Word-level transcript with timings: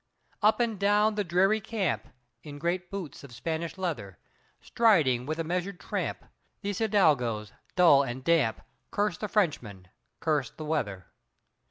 Up 0.41 0.59
and 0.59 0.79
down 0.79 1.13
the 1.13 1.23
dreary 1.23 1.61
camp, 1.61 2.07
In 2.41 2.57
great 2.57 2.89
boots 2.89 3.23
of 3.23 3.31
Spanish 3.31 3.77
leather, 3.77 4.17
Striding 4.59 5.27
with 5.27 5.37
a 5.37 5.43
measured 5.43 5.79
tramp, 5.79 6.25
These 6.63 6.79
Hidalgos, 6.79 7.51
dull 7.75 8.01
and 8.01 8.23
damp, 8.23 8.61
Cursed 8.89 9.19
the 9.19 9.27
Frenchmen, 9.27 9.89
cursed 10.19 10.57
the 10.57 10.65
weather. 10.65 11.05